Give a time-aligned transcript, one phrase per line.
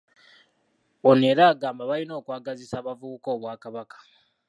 [1.09, 3.97] Ono era agamba balina okwagazisa abavubuka Obwakabaka